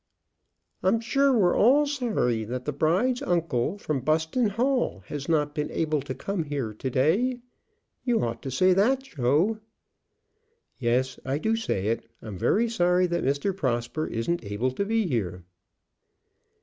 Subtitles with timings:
[0.81, 5.69] "I'm sure we're all sorry that the bride's uncle, from Buston Hall, has not been
[5.69, 7.39] able to come here to day.
[8.03, 9.59] You ought to say that, Joe."
[10.79, 12.09] "Yes, I do say it.
[12.19, 13.55] I'm very sorry that Mr.
[13.55, 15.43] Prosper isn't able to be here."